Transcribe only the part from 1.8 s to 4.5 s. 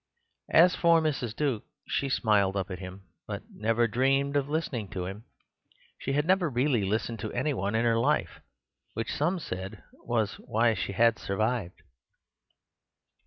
she smiled up at him, but never dreamed of